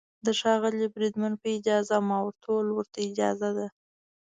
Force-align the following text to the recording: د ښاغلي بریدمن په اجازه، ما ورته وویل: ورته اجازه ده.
د 0.25 0.27
ښاغلي 0.39 0.87
بریدمن 0.95 1.33
په 1.41 1.47
اجازه، 1.57 1.95
ما 2.09 2.17
ورته 2.23 2.45
وویل: 2.49 2.69
ورته 2.73 2.97
اجازه 3.09 3.49
ده. 3.57 3.67